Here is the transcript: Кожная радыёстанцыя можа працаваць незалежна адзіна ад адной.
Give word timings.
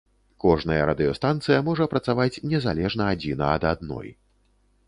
Кожная 0.43 0.79
радыёстанцыя 0.89 1.59
можа 1.69 1.87
працаваць 1.93 2.41
незалежна 2.55 3.03
адзіна 3.17 3.55
ад 3.59 3.63
адной. 3.75 4.07